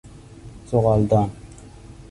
زغالدان 0.71 1.29